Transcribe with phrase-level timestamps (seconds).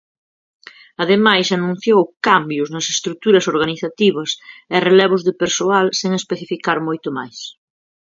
[1.03, 4.29] Ademais, anunciou "cambios" nas estruturas organizativas
[4.75, 7.37] e relevos de persoal, sen especificar moito máis.